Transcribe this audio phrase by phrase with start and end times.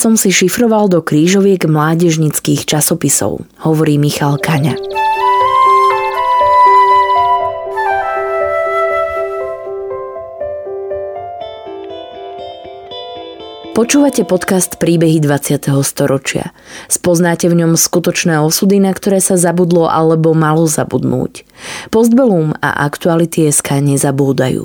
[0.00, 4.72] Som si šifroval do krížoviek mládežnických časopisov, hovorí Michal Kaňa.
[13.76, 15.68] Počúvate podcast Príbehy 20.
[15.84, 16.56] storočia.
[16.88, 21.44] Spoznáte v ňom skutočné osudy, na ktoré sa zabudlo alebo malo zabudnúť.
[21.92, 24.64] Postbellum a aktuality SK nezabúdajú.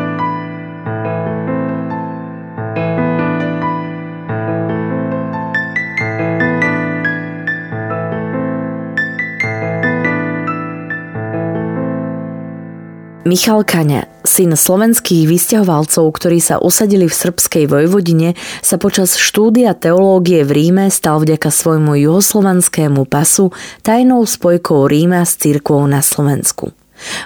[13.21, 18.33] Michal Kaňa, syn slovenských vysťahovalcov, ktorí sa usadili v srbskej Vojvodine,
[18.65, 23.53] sa počas štúdia teológie v Ríme stal vďaka svojmu juhoslovanskému pasu
[23.85, 26.73] tajnou spojkou Ríma s církvou na Slovensku.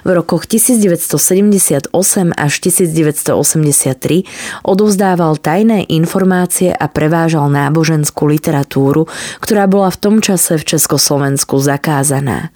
[0.04, 1.88] V rokoch 1978
[2.36, 9.08] až 1983 odovzdával tajné informácie a prevážal náboženskú literatúru,
[9.40, 12.52] ktorá bola v tom čase v Československu zakázaná.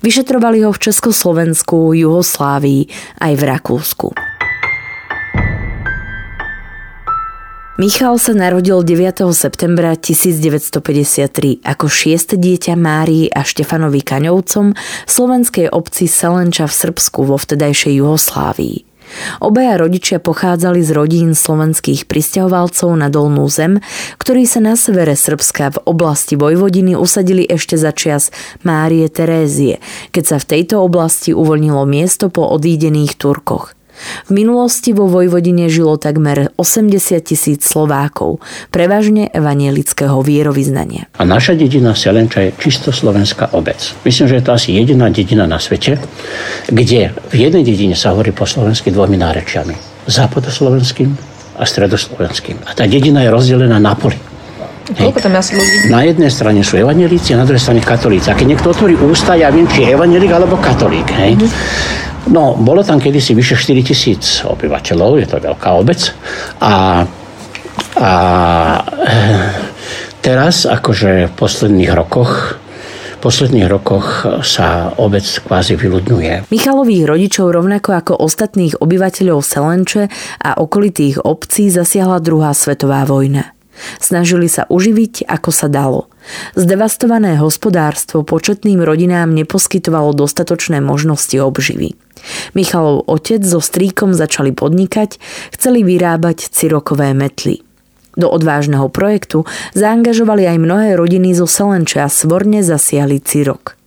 [0.00, 2.88] Vyšetrovali ho v Československu, Juhoslávii
[3.22, 4.08] aj v Rakúsku.
[7.78, 9.30] Michal sa narodil 9.
[9.30, 17.22] septembra 1953 ako šieste dieťa Márii a Štefanovi Kaňovcom v slovenskej obci Selenča v Srbsku
[17.22, 18.87] vo vtedajšej Juhoslávii.
[19.40, 23.80] Obaja rodičia pochádzali z rodín slovenských pristahovalcov na Dolnú zem,
[24.18, 28.34] ktorí sa na severe Srbska v oblasti Vojvodiny usadili ešte za čias
[28.66, 29.78] Márie Terézie,
[30.10, 33.77] keď sa v tejto oblasti uvoľnilo miesto po odídených Turkoch.
[34.26, 41.10] V minulosti vo Vojvodine žilo takmer 80 tisíc Slovákov, prevažne evanielického vierovýznania.
[41.18, 43.78] A naša dedina Selenča je čisto slovenská obec.
[44.04, 45.98] Myslím, že je to asi jediná dedina na svete,
[46.70, 49.74] kde v jednej dedine sa hovorí po slovensky dvomi nárečiami.
[50.08, 51.10] Západoslovenským
[51.58, 52.64] a stredoslovenským.
[52.64, 54.16] A tá dedina je rozdelená na poli.
[54.96, 55.92] Koľko tam asi ľudí?
[55.92, 58.32] Na jednej strane sú evangelíci a na druhej strane katolíci.
[58.32, 61.08] A keď niekto otvorí ústa, ja viem, či je evangelík alebo katolík.
[61.12, 61.36] Hej?
[61.36, 62.08] Mm-hmm.
[62.28, 66.12] No, bolo tam kedysi vyše 4 tisíc obyvateľov, je to veľká obec.
[66.60, 67.04] A,
[67.96, 68.12] a
[69.08, 69.48] eh,
[70.20, 72.60] teraz, akože v posledných rokoch,
[73.16, 76.52] v posledných rokoch sa obec kvázi vyľudňuje.
[76.52, 80.12] Michalových rodičov rovnako ako ostatných obyvateľov Selenče
[80.44, 83.57] a okolitých obcí zasiahla druhá svetová vojna.
[83.98, 86.10] Snažili sa uživiť, ako sa dalo.
[86.54, 91.96] Zdevastované hospodárstvo početným rodinám neposkytovalo dostatočné možnosti obživy.
[92.52, 95.22] Michalov otec so strýkom začali podnikať,
[95.54, 97.62] chceli vyrábať cirokové metly.
[98.18, 99.46] Do odvážneho projektu
[99.78, 103.78] zaangažovali aj mnohé rodiny zo Selenče a svorne zasiahli cirok.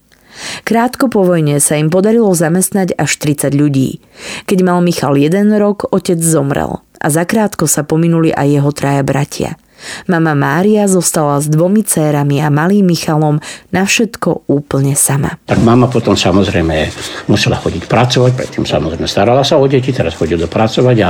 [0.63, 3.99] Krátko po vojne sa im podarilo zamestnať až 30 ľudí.
[4.47, 9.51] Keď mal Michal jeden rok, otec zomrel a zakrátko sa pominuli aj jeho traja bratia–
[10.07, 13.37] Mama Mária zostala s dvomi cérami a malým Michalom
[13.73, 15.37] na všetko úplne sama.
[15.45, 16.89] Tak mama potom samozrejme
[17.29, 21.09] musela chodiť pracovať, predtým samozrejme starala sa o deti, teraz chodí do pracovať a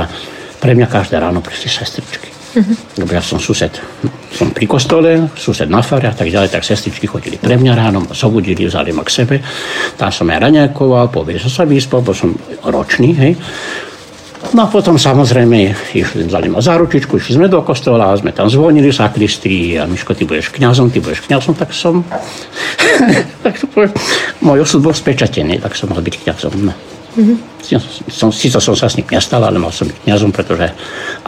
[0.62, 2.28] pre mňa každé ráno prišli sestričky.
[2.52, 2.76] Uh-huh.
[3.00, 3.72] Lebo ja som sused,
[4.28, 8.04] som pri kostole, sused na fare a tak ďalej, tak sestričky chodili pre mňa ráno,
[8.04, 9.36] ma zobudili, vzali ma k sebe.
[9.96, 12.36] Tam som aj raňakoval, povedal som sa vyspal, bol som
[12.68, 13.32] ročný, hej.
[14.50, 18.50] No a potom samozrejme išli, vzali ma za ručičku, išli sme do kostola, sme tam
[18.50, 22.02] zvonili sakristrii a Miško, ty budeš kňazom, ty budeš kňazom, tak som,
[23.46, 23.94] tak to poviem,
[24.42, 26.54] môj osud bol spečatený, tak som mal byť kňazom.
[26.58, 26.74] No.
[27.12, 27.38] Mm-hmm.
[28.08, 30.72] Som, síce som sa s ním nestal, ale mal som byť kňazom, pretože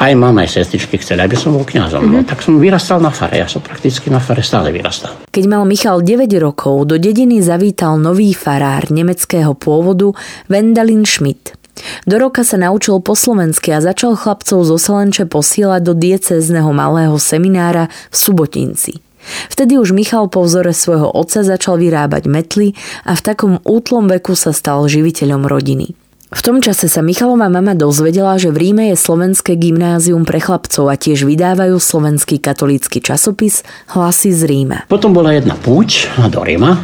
[0.00, 2.00] aj mama, aj sestričky chceli, aby som bol kňazom.
[2.08, 2.24] Mm-hmm.
[2.24, 5.12] No, tak som vyrastal na fare, ja som prakticky na fare stále vyrastal.
[5.28, 10.10] Keď mal Michal 9 rokov, do dediny zavítal nový farár nemeckého pôvodu
[10.48, 11.63] Wendalin Schmidt.
[12.06, 17.18] Do roka sa naučil po slovensky a začal chlapcov zo Selenče posielať do diecézneho malého
[17.18, 19.02] seminára v Subotinci.
[19.48, 22.76] Vtedy už Michal po vzore svojho otca začal vyrábať metly
[23.08, 25.96] a v takom útlom veku sa stal živiteľom rodiny.
[26.34, 30.90] V tom čase sa Michalová mama dozvedela, že v Ríme je slovenské gymnázium pre chlapcov
[30.90, 33.62] a tiež vydávajú slovenský katolícky časopis
[33.94, 34.78] Hlasy z Ríma.
[34.90, 36.74] Potom bola jedna púť do Ríma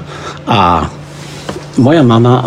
[0.46, 0.86] a
[1.80, 2.44] moja mama uh,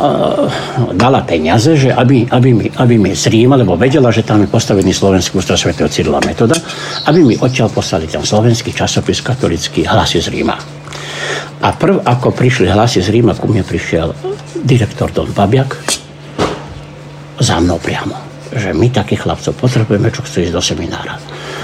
[0.94, 4.48] dala peniaze, že aby, aby, mi, aby mi z Ríma, lebo vedela, že tam je
[4.48, 5.74] postavený slovenský ústav Sv.
[5.74, 6.54] Cyrila Metoda,
[7.10, 10.56] aby mi odtiaľ poslali ten slovenský časopis katolický hlasy z Ríma.
[11.64, 14.14] A prv, ako prišli hlasy z Ríma, ku mne prišiel
[14.62, 15.74] direktor Don Babiak
[17.42, 18.16] za mnou priamo.
[18.54, 21.18] Že my takých chlapcov potrebujeme, čo chce ísť do seminára.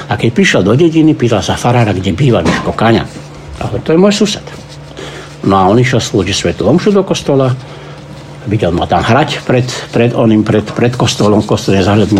[0.10, 3.06] A keď prišiel do dediny, pýtal sa farára, kde býva Miško Kaňa.
[3.62, 4.69] A to je môj sused.
[5.48, 7.56] No a on išiel slúžiť svetu omšu do kostola,
[8.50, 12.20] videl ma tam hrať pred, pred oným, pred, pred kostolom, kostol je zahľadný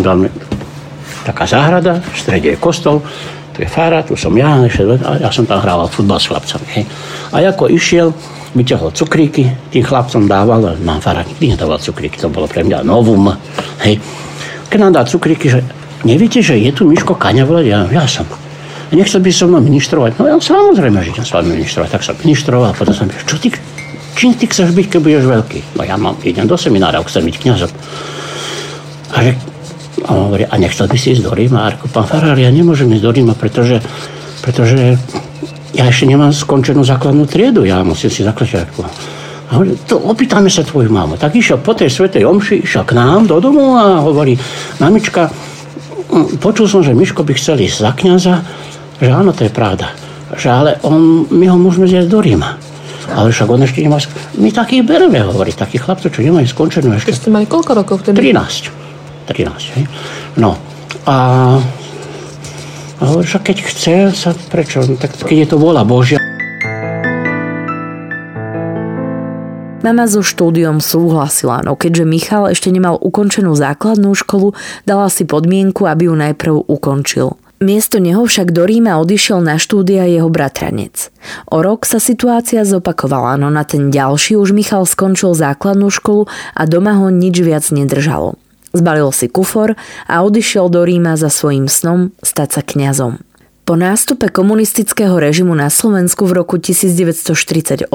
[1.20, 3.04] taká záhrada, v strede je kostol,
[3.52, 6.66] tu je fara, tu som ja, a ja som tam hrával futbal s chlapcami.
[6.80, 6.84] Hej.
[7.36, 8.16] A ako išiel,
[8.56, 13.30] vyťahol cukríky, tým chlapcom dával, mám fara nikdy nedával cukríky, to bolo pre mňa novum.
[13.84, 14.00] Hej.
[14.72, 15.60] Keď nám dá cukríky, že
[16.08, 17.44] neviete, že je tu Miško Kaňa?
[17.62, 18.24] Ja, ja som
[18.96, 20.18] nechcel by som ministrovať.
[20.18, 21.88] No ja samozrejme, že idem s vami ministrovať.
[21.94, 23.54] Tak som ministroval, potom som čo ty,
[24.18, 25.58] čím ty chceš byť, keď budeš veľký?
[25.78, 27.70] No ja mám, idem do seminára, chcem byť kniazom.
[29.10, 29.30] A, že,
[30.06, 31.70] a on hovorí, a nechcel by si ísť do Ríma?
[31.70, 33.82] A pán Farár, ja nemôžem ísť do Ríma, pretože,
[34.42, 34.98] pretože
[35.74, 38.82] ja ešte nemám skončenú základnú triedu, ja musím si zaklasiačku.
[39.50, 41.18] A hovorí, to opýtame sa tvoju mamu.
[41.18, 44.38] Tak išiel po tej svetej omši, išiel k nám do domu a hovorí,
[44.78, 45.26] mamička,
[46.38, 48.34] počul som, že Miško by chcel ísť za kniaza,
[49.00, 49.90] že áno, to je pravda.
[50.36, 52.60] Že ale on, my ho môžeme zjať do Ríma.
[53.10, 53.98] Ale však on ešte nemá...
[54.38, 57.10] My takých bereme, hovorí, takých chlapcov, čo nemajú skončenú ešte.
[57.16, 58.30] ste mali koľko rokov vtedy?
[58.30, 58.70] 13.
[59.26, 59.84] 13, hej.
[60.38, 60.54] No.
[61.08, 61.16] A,
[63.00, 64.84] a hovorí, však keď chce sa, prečo?
[64.84, 66.22] Tak keď je to vola Božia.
[69.80, 74.52] Mama so štúdiom súhlasila, no keďže Michal ešte nemal ukončenú základnú školu,
[74.84, 77.40] dala si podmienku, aby ju najprv ukončil.
[77.60, 81.12] Miesto neho však do Ríma odišiel na štúdia jeho bratranec.
[81.52, 86.24] O rok sa situácia zopakovala, no na ten ďalší už Michal skončil základnú školu
[86.56, 88.40] a doma ho nič viac nedržalo.
[88.72, 89.76] Zbalil si kufor
[90.08, 93.20] a odišiel do Ríma za svojím snom stať sa kňazom.
[93.70, 97.86] Po nástupe komunistického režimu na Slovensku v roku 1948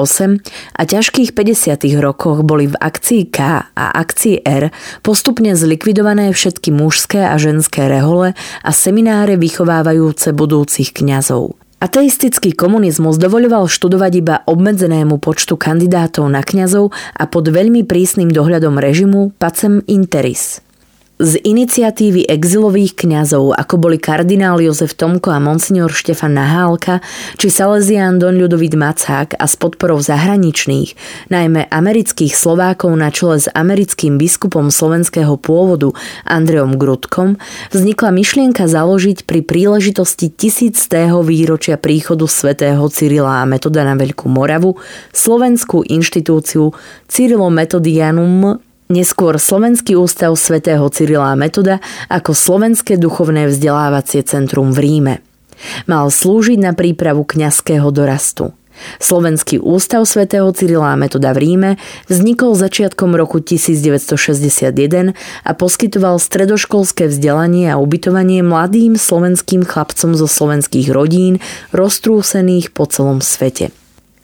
[0.72, 2.00] a ťažkých 50.
[2.00, 4.72] rokoch boli v akcii K a akcii R
[5.04, 8.32] postupne zlikvidované všetky mužské a ženské rehole
[8.64, 11.60] a semináre vychovávajúce budúcich kňazov.
[11.76, 16.88] Ateistický komunizmus dovoľoval študovať iba obmedzenému počtu kandidátov na kňazov
[17.20, 20.64] a pod veľmi prísnym dohľadom režimu pacem interis–
[21.16, 27.00] z iniciatívy exilových kňazov, ako boli kardinál Jozef Tomko a monsignor Štefan Nahálka,
[27.40, 30.92] či Salesián Don Ľudovít Macák a s podporou zahraničných,
[31.32, 35.96] najmä amerických Slovákov na čele s americkým biskupom slovenského pôvodu
[36.28, 37.40] Andreom Grudkom,
[37.72, 44.76] vznikla myšlienka založiť pri príležitosti tisíctého výročia príchodu svätého Cyrila a Metoda na Veľkú Moravu
[45.16, 46.76] slovenskú inštitúciu
[47.08, 55.14] Cyrilo Metodianum Neskôr Slovenský ústav svätého Cyrila Metoda ako Slovenské duchovné vzdelávacie centrum v Ríme.
[55.90, 58.54] Mal slúžiť na prípravu kňazského dorastu.
[59.02, 61.70] Slovenský ústav svätého Cyrila Metoda v Ríme
[62.06, 70.94] vznikol začiatkom roku 1961 a poskytoval stredoškolské vzdelanie a ubytovanie mladým slovenským chlapcom zo slovenských
[70.94, 71.42] rodín
[71.74, 73.74] roztrúsených po celom svete.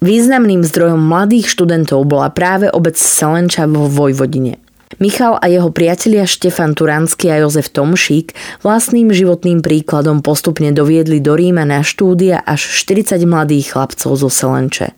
[0.02, 4.58] Významným zdrojom mladých študentov bola práve obec Selenča vo Vojvodine.
[4.98, 8.34] Michal a jeho priatelia Štefan Turánsky a Jozef Tomšík
[8.66, 14.90] vlastným životným príkladom postupne doviedli do Ríma na štúdia až 40 mladých chlapcov zo Selenče.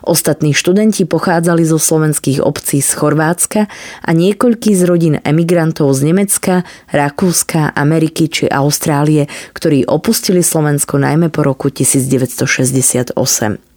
[0.00, 3.68] Ostatní študenti pochádzali zo slovenských obcí z Chorvátska
[4.00, 6.64] a niekoľký z rodín emigrantov z Nemecka,
[6.96, 13.75] Rakúska, Ameriky či Austrálie, ktorí opustili Slovensko najmä po roku 1968.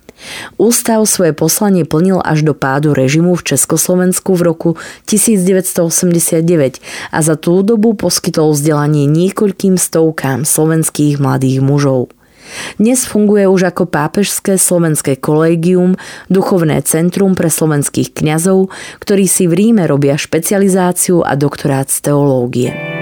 [0.60, 4.70] Ústav svoje poslanie plnil až do pádu režimu v Československu v roku
[5.08, 12.12] 1989 a za tú dobu poskytol vzdelanie niekoľkým stovkám slovenských mladých mužov.
[12.82, 15.94] Dnes funguje už ako pápežské slovenské kolégium,
[16.34, 22.99] duchovné centrum pre slovenských kňazov, ktorí si v Ríme robia špecializáciu a doktorát z teológie.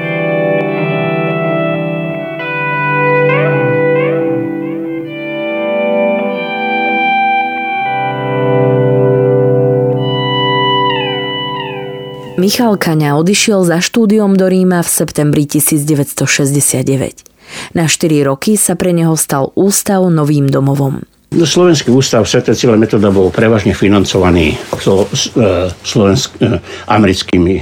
[12.38, 17.74] Michal Kaňa odišiel za štúdiom do Ríma v septembri 1969.
[17.74, 21.02] Na 4 roky sa pre neho stal ústav novým domovom.
[21.34, 22.46] Slovenský ústav Sv.
[22.54, 27.56] Cíle metoda bol prevažne financovaný slo, e, slovensk, e, americkými,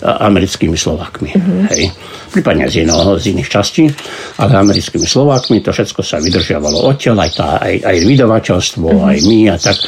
[0.00, 1.34] americkými Slovákmi.
[1.34, 1.60] Mm-hmm.
[1.74, 1.90] Hej.
[2.30, 3.90] Prípadne z, iného, z iných častí,
[4.38, 5.58] ale americkými Slovákmi.
[5.66, 9.10] To všetko sa vydržiavalo odtiaľ, aj, tá, aj, aj vydavateľstvo, mm-hmm.
[9.10, 9.78] aj my a tak.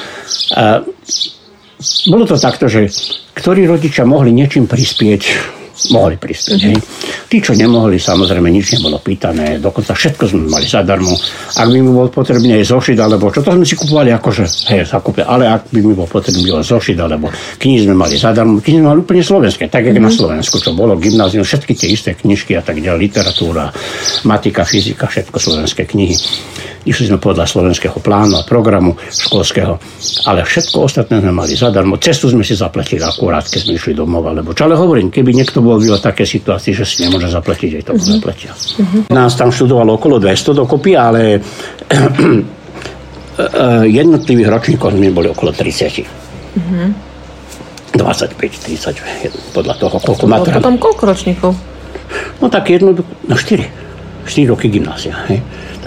[0.58, 0.64] A
[2.08, 2.88] bolo to takto, že
[3.36, 5.22] ktorí rodičia mohli niečím prispieť,
[5.90, 6.60] mohli prispieť.
[6.60, 6.76] Mm-hmm.
[6.76, 7.28] Hej.
[7.28, 11.12] Tí, čo nemohli, samozrejme nič nebolo pýtané, dokonca všetko sme mali zadarmo.
[11.56, 14.84] Ak by mi bol potrebný aj zošit, alebo čo, to sme si kupovali akože, hej,
[14.84, 18.88] zakúpe, ale ak by mi bol potrebný zošit, alebo knihy sme mali zadarmo, knihy sme
[18.92, 20.04] mali úplne slovenské, tak ako mm-hmm.
[20.04, 20.18] na mhm.
[20.20, 23.72] Slovensku, čo bolo gymnázium, všetky tie isté knižky a tak ďalej, literatúra,
[24.28, 26.16] matika, fyzika, všetko slovenské knihy.
[26.82, 29.78] Išli sme podľa slovenského plánu a programu školského,
[30.26, 31.94] ale všetko ostatné sme mali zadarmo.
[32.02, 34.66] Cestu sme si zaplatili akurát, keď sme išli domov, alebo čo.
[34.66, 38.10] Ale hovorím, keby niekto bol v také situácii, že si nemôže zaplatiť, aj to uh-huh.
[38.18, 38.52] zaplatia.
[38.52, 39.02] Uh-huh.
[39.12, 41.40] Nás tam študovalo okolo 200 dokopy, ale
[44.02, 46.04] jednotlivých ročníkov sme boli okolo 30.
[46.52, 46.92] Uh-huh.
[47.92, 51.52] 25, 30, podľa toho, koľko má Potom koľko ročníkov?
[52.40, 53.81] No tak jednoducho, no 4.
[54.24, 55.14] 4 roky gymnázia.
[55.28, 55.40] Hej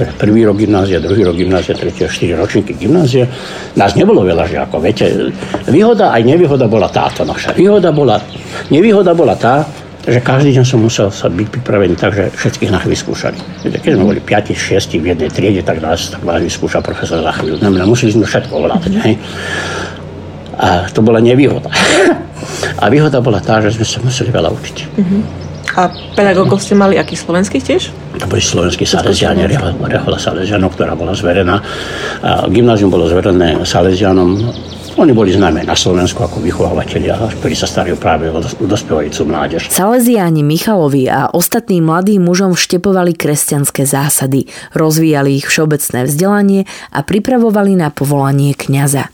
[0.03, 3.31] prvý rok gymnázia, druhý rok gymnázia, tretí a štyri ročníky gymnázia.
[3.79, 5.31] Nás nebolo veľa žiakov, viete.
[5.71, 7.55] Výhoda aj nevýhoda bola táto naša.
[7.55, 8.19] Výhoda bola,
[8.67, 9.63] nevýhoda bola tá,
[10.03, 13.39] že každý deň som musel sa byť pripravený tak, že všetkých nás vyskúšali.
[13.71, 17.31] Keď sme boli 5, 6 v jednej triede, tak nás tak vás vyskúšal profesor za
[17.39, 17.63] chvíľu.
[17.63, 18.91] Znamená, museli sme všetko ovládať.
[19.01, 19.15] Hej.
[20.59, 21.71] A to bola nevýhoda.
[22.83, 24.77] A výhoda bola tá, že sme sa museli veľa učiť.
[24.99, 25.44] Mm-hmm.
[25.75, 27.83] A pedagógov ste mali akých slovenských tiež?
[28.23, 31.59] To boli slovenskí Salesiani, Rehola Salesianov, ktorá bola zverená.
[32.23, 34.39] A gymnázium bolo zverené Salesianom.
[34.95, 39.67] Oni boli známe na Slovensku ako vychovávateľia, ktorí sa starajú práve o dospievajúcu mládež.
[39.67, 46.61] Salesiáni Michalovi a ostatným mladým mužom vštepovali kresťanské zásady, rozvíjali ich všeobecné vzdelanie
[46.95, 49.11] a pripravovali na povolanie kňaza.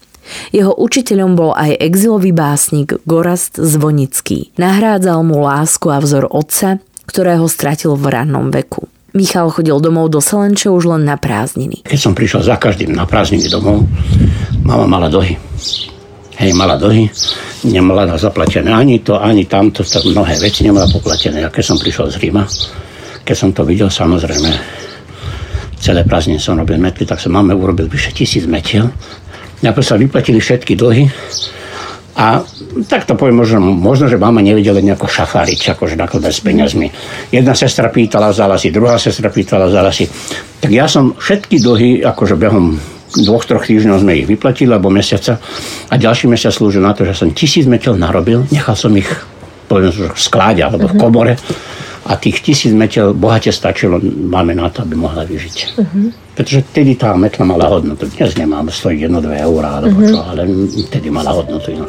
[0.53, 4.53] Jeho učiteľom bol aj exilový básnik Gorast Zvonický.
[4.55, 8.87] Nahrádzal mu lásku a vzor otca, ktorého stratil v rannom veku.
[9.11, 11.83] Michal chodil domov do Selenče už len na prázdniny.
[11.83, 13.83] Keď som prišiel za každým na prázdniny domov,
[14.63, 15.35] mama mala dlhy.
[16.39, 17.11] Hej, mala dlhy,
[17.67, 21.43] nemala na zaplatené ani to, ani tamto, to, mnohé veci nemala poplatené.
[21.43, 22.47] A keď som prišiel z Ríma,
[23.27, 24.49] keď som to videl, samozrejme,
[25.75, 28.89] celé prázdniny som robil metly, tak som máme urobil vyše tisíc metiel
[29.61, 31.05] Najprv sa vyplatili všetky dlhy
[32.17, 32.43] a
[32.91, 36.87] tak to poviem, možno, možno že mama nevedela nejako šafáriť, akože nakladať s peniazmi.
[37.31, 40.05] Jedna sestra pýtala, vzala si, druhá sestra pýtala, vzala si.
[40.59, 42.75] Tak ja som všetky dlhy, akože behom
[43.11, 45.39] dvoch, troch týždňov sme ich vyplatili, alebo mesiaca.
[45.91, 49.07] A ďalší mesiac slúžil na to, že som tisíc metel narobil, nechal som ich
[49.71, 51.33] poviem, v skláde alebo v komore
[52.05, 55.57] a tých tisíc metel bohate stačilo máme na to, aby mohla vyžiť.
[55.77, 56.09] Uh-huh.
[56.33, 58.09] Pretože vtedy tá metla mala hodnotu.
[58.09, 60.09] Dnes nemám, stojí 1-2 eurá, alebo uh-huh.
[60.09, 60.41] čo, ale
[60.89, 61.77] vtedy mala hodnotu.
[61.77, 61.85] No.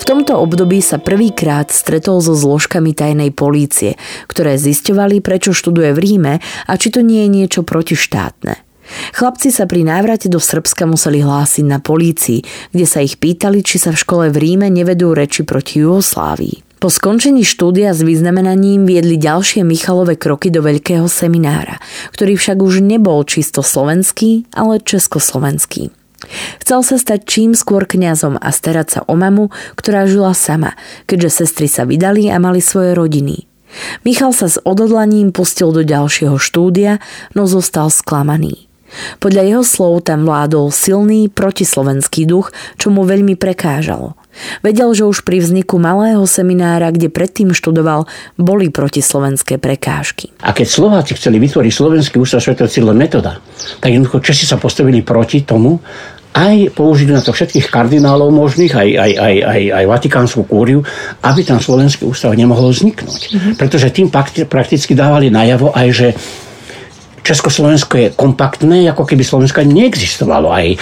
[0.00, 6.00] V tomto období sa prvýkrát stretol so zložkami tajnej polície, ktoré zisťovali, prečo študuje v
[6.00, 6.34] Ríme
[6.64, 8.67] a či to nie je niečo protištátne.
[9.16, 12.40] Chlapci sa pri návrate do Srbska museli hlásiť na polícii,
[12.72, 16.68] kde sa ich pýtali, či sa v škole v Ríme nevedú reči proti Jugoslávii.
[16.78, 21.82] Po skončení štúdia s vyznamenaním viedli ďalšie Michalové kroky do veľkého seminára,
[22.14, 25.90] ktorý však už nebol čisto slovenský, ale československý.
[26.62, 30.78] Chcel sa stať čím skôr kňazom a starať sa o mamu, ktorá žila sama,
[31.10, 33.50] keďže sestry sa vydali a mali svoje rodiny.
[34.06, 37.02] Michal sa s odhodlaním pustil do ďalšieho štúdia,
[37.34, 38.67] no zostal sklamaný.
[39.20, 44.16] Podľa jeho slov tam vládol silný protislovenský duch, čo mu veľmi prekážalo.
[44.62, 48.06] Vedel, že už pri vzniku malého seminára, kde predtým študoval,
[48.38, 50.30] boli protislovenské prekážky.
[50.46, 53.42] A keď Slováci chceli vytvoriť slovenský ústav svetocíle metoda,
[53.82, 55.82] tak jednoducho Česi sa postavili proti tomu
[56.38, 60.84] aj použili na to všetkých kardinálov možných, aj, aj, aj, aj, aj Vatikánsku kúriu,
[61.24, 63.22] aby tam slovenský ústav nemohol vzniknúť.
[63.32, 63.52] Mm-hmm.
[63.58, 64.06] Pretože tým
[64.46, 66.08] prakticky dávali najavo aj, že
[67.22, 70.48] Československo je kompaktné, ako keby Slovensko neexistovalo.
[70.50, 70.76] Aj e,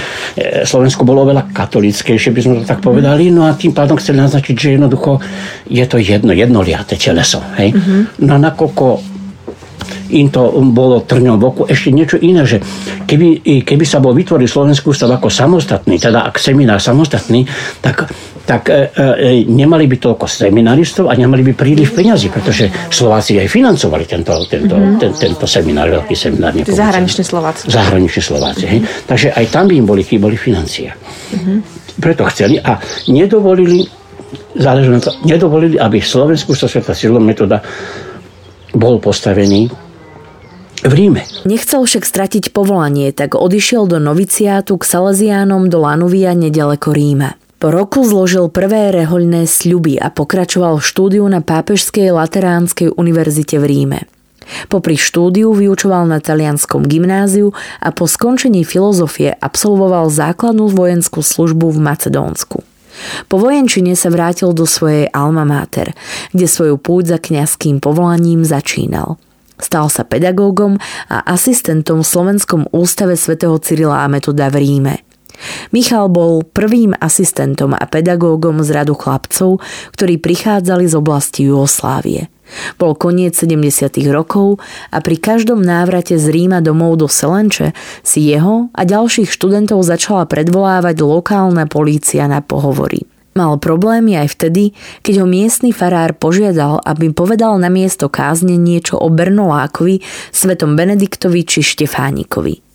[0.63, 4.55] Slovensko bolo veľa katolickejšie, by sme to tak povedali, no a tým pádom chceli naznačiť,
[4.55, 5.19] že jednoducho
[5.67, 7.43] je to jedno, jednoliaté teleso.
[7.59, 7.75] Hej?
[7.75, 8.01] Mm-hmm.
[8.25, 9.17] No nakoľko
[10.11, 11.45] im to bolo trňom v.
[11.67, 12.63] Ešte niečo iné, že
[13.11, 17.47] keby, keby sa bol vytvoril Slovenský ústav ako samostatný, teda ak seminár samostatný,
[17.83, 18.07] tak
[18.47, 23.51] tak e, e, nemali by toľko seminaristov a nemali by príliš peňazí, pretože Slováci aj
[23.51, 25.03] financovali tento, tento, mm-hmm.
[25.03, 26.55] ten, tento seminár, veľký seminár.
[26.63, 27.67] Zahraniční Slováci.
[27.67, 28.65] Zahraniční Slováci.
[28.71, 29.11] Mm-hmm.
[29.11, 30.95] Takže aj tam by im boli chýbali financie.
[30.95, 31.59] Mm-hmm.
[31.99, 32.79] Preto chceli a
[33.11, 33.83] nedovolili,
[34.55, 37.59] záleží na to, nedovolili, aby Slovensku sa sveta silom metóda
[38.71, 39.67] bol postavený
[40.87, 41.27] v Ríme.
[41.49, 47.46] Nechcel však stratiť povolanie, tak odišiel do noviciátu k Salesiánom do Lanuvia nedaleko Ríma.
[47.67, 53.67] Po roku zložil prvé rehoľné sľuby a pokračoval v štúdiu na Pápežskej Lateránskej univerzite v
[53.67, 54.01] Ríme.
[54.71, 57.51] Popri štúdiu vyučoval na talianskom gymnáziu
[57.83, 62.63] a po skončení filozofie absolvoval základnú vojenskú službu v Macedónsku.
[63.27, 65.91] Po vojenčine sa vrátil do svojej alma mater,
[66.31, 69.19] kde svoju púť za kňazským povolaním začínal.
[69.59, 70.79] Stal sa pedagógom
[71.11, 75.06] a asistentom v Slovenskom ústave svätého Cyrila a Metoda v Ríme.
[75.71, 79.61] Michal bol prvým asistentom a pedagógom z radu chlapcov,
[79.95, 82.33] ktorí prichádzali z oblasti Jugoslávie.
[82.79, 83.91] Bol koniec 70.
[84.15, 84.63] rokov
[84.95, 87.75] a pri každom návrate z Ríma domov do Selenče
[88.07, 93.03] si jeho a ďalších študentov začala predvolávať lokálna polícia na pohovory.
[93.37, 94.73] Mal problémy aj vtedy,
[95.05, 100.01] keď ho miestny farár požiadal, aby povedal na miesto kázne niečo o Bernolákovi,
[100.33, 102.66] svetom Benediktovi či Štefánikovi.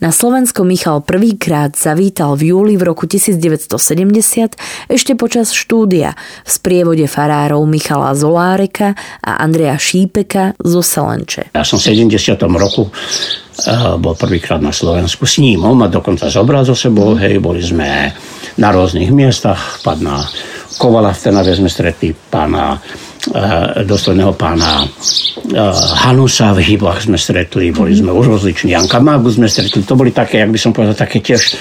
[0.00, 4.56] Na Slovensko Michal prvýkrát zavítal v júli v roku 1970
[4.88, 11.52] ešte počas štúdia v sprievode farárov Michala Zoláreka a Andreja Šípeka zo Selenče.
[11.52, 12.36] Ja som v 70.
[12.44, 15.64] roku uh, bol prvýkrát na Slovensku s ním.
[15.64, 18.12] On ma dokonca zobral zo sebou, hej, boli sme
[18.56, 20.24] na rôznych miestach, na
[20.76, 22.76] Kovala v Tenave sme stretli pána
[23.26, 25.58] Eh, dôsledného pána eh,
[26.06, 30.14] Hanusa v Hybách sme stretli, boli sme už rozliční, Janka Magu sme stretli, to boli
[30.14, 31.58] také, jak by som povedal, také tiež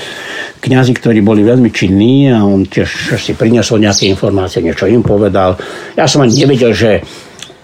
[0.61, 5.57] kňazi, ktorí boli veľmi činní a on tiež si priniesol nejaké informácie, niečo im povedal.
[5.97, 7.01] Ja som ani nevedel, že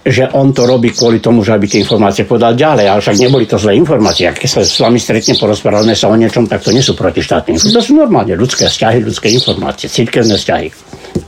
[0.02, 3.46] že on to robí kvôli tomu, že aby tie informácie podal ďalej, ale však neboli
[3.46, 4.26] to zlé informácie.
[4.26, 7.78] Ak sa s vami stretne, porozprávame sa o niečom, tak to nie sú protištátne informácie.
[7.78, 10.68] To sú normálne ľudské vzťahy, ľudské informácie, církevné vzťahy,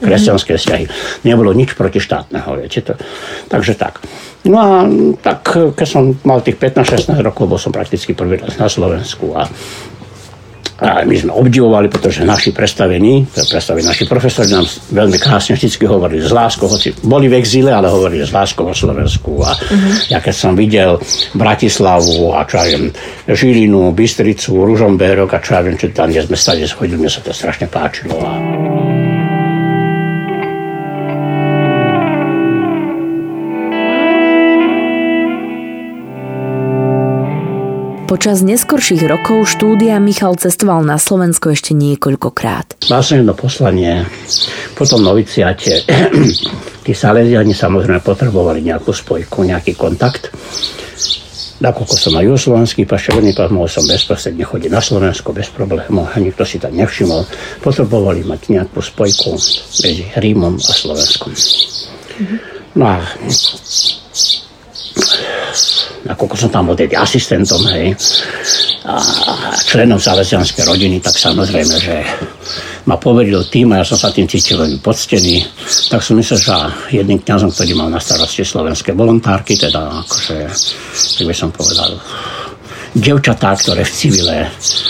[0.01, 0.85] kresťanské vzťahy.
[1.27, 2.93] Nebolo nič protištátneho, viete to.
[3.47, 4.03] Takže tak.
[4.43, 4.69] No a
[5.23, 9.47] tak, keď som mal tých 15-16 rokov, bol som prakticky prvý raz na Slovensku a
[10.83, 16.19] a my sme obdivovali, pretože naši predstavení, predstavení naši profesori nám veľmi krásne vždy hovorili
[16.25, 19.37] z láskou, hoci boli v exíle, ale hovorili z láskou o Slovensku.
[19.45, 20.11] A uh-huh.
[20.11, 20.99] ja keď som videl
[21.37, 22.89] Bratislavu a čo ja viem,
[23.29, 27.21] Žilinu, Bystricu, Ružomberok a čo ja viem, čo tam, kde sme stade schodili, mne sa
[27.23, 28.17] to strašne páčilo.
[28.19, 28.33] A...
[38.13, 42.85] Počas neskorších rokov štúdia Michal cestoval na Slovensko ešte niekoľkokrát.
[42.93, 44.05] Mal som jedno poslanie,
[44.77, 45.81] potom noviciate.
[46.85, 50.29] Tí Salesiani samozrejme potrebovali nejakú spojku, nejaký kontakt.
[51.57, 56.21] Nakoľko som aj jugoslovanský paševený pas, mohol som bezprostredne chodiť na Slovensko bez problémov a
[56.21, 57.25] nikto si tam nevšimol.
[57.65, 59.41] Potrebovali mať nejakú spojku
[59.81, 61.33] medzi Rímom a Slovenskom.
[62.77, 63.01] No a
[66.03, 67.95] nakoľko som tam bol tedy asistentom, hej,
[68.83, 68.99] a
[69.63, 71.95] členom salesianskej rodiny, tak samozrejme, že
[72.83, 75.47] ma poveril tým a ja som sa tým cítil veľmi poctený.
[75.87, 76.51] Tak som myslel, že
[76.99, 80.37] jedným kňazom, ktorý mal na starosti slovenské volontárky, teda akože,
[80.91, 81.95] tak by som povedal,
[82.91, 84.37] devčatá, ktoré v civile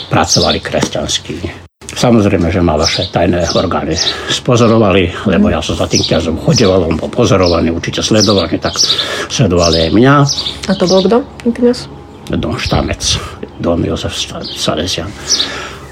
[0.09, 1.62] pracovali kresťansky.
[1.93, 3.93] Samozrejme, že ma vaše tajné orgány
[4.29, 8.75] spozorovali, lebo ja som za tým kňazom chodeval, on bol pozorovaný, určite sledovaný, tak
[9.29, 10.15] sledovali aj mňa.
[10.67, 11.21] A to bol kto,
[11.53, 11.85] kňaz?
[12.33, 13.03] Don Štamec,
[13.59, 14.15] Don Jozef
[14.57, 15.11] Salesian.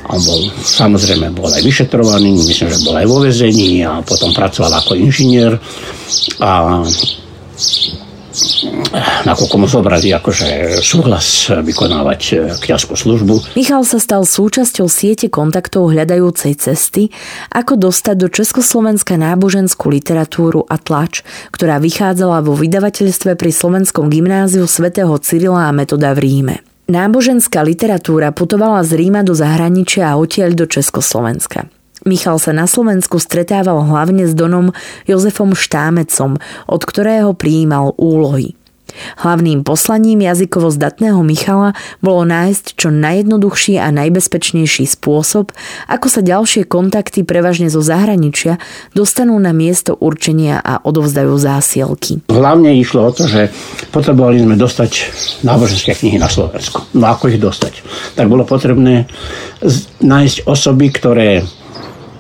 [0.09, 4.73] On bol, samozrejme, bol aj vyšetrovaný, myslím, že bol aj vo vezení a potom pracoval
[4.81, 5.55] ako inžinier.
[6.41, 6.81] A
[9.27, 13.55] nakoľko mu zobrazí akože súhlas vykonávať e, kniazskú službu.
[13.59, 17.11] Michal sa stal súčasťou siete kontaktov hľadajúcej cesty,
[17.51, 24.65] ako dostať do Československa náboženskú literatúru a tlač, ktorá vychádzala vo vydavateľstve pri Slovenskom gymnáziu
[24.65, 26.55] svätého Cyrila a Metoda v Ríme.
[26.91, 31.71] Náboženská literatúra putovala z Ríma do zahraničia a odtiaľ do Československa.
[32.01, 34.73] Michal sa na Slovensku stretával hlavne s Donom
[35.05, 38.57] Jozefom Štámecom, od ktorého prijímal úlohy.
[39.23, 41.71] Hlavným poslaním jazykovo zdatného Michala
[42.03, 45.55] bolo nájsť čo najjednoduchší a najbezpečnejší spôsob,
[45.87, 48.59] ako sa ďalšie kontakty prevažne zo zahraničia
[48.91, 52.19] dostanú na miesto určenia a odovzdajú zásielky.
[52.27, 53.47] Hlavne išlo o to, že
[53.95, 54.91] potrebovali sme dostať
[55.47, 56.83] náboženské knihy na Slovensku.
[56.91, 57.83] No ako ich dostať?
[58.19, 59.07] Tak bolo potrebné
[60.03, 61.47] nájsť osoby, ktoré